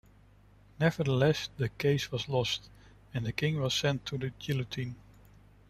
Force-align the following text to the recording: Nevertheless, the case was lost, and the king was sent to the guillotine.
Nevertheless, 0.79 1.49
the 1.57 1.69
case 1.69 2.11
was 2.11 2.27
lost, 2.27 2.71
and 3.13 3.23
the 3.23 3.31
king 3.31 3.61
was 3.61 3.75
sent 3.75 4.03
to 4.07 4.17
the 4.17 4.31
guillotine. 4.39 4.95